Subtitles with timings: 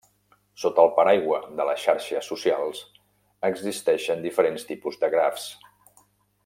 [0.61, 2.81] Sota el paraigua de les xarxes socials
[3.53, 5.51] existeixen diferents tipus de grafs.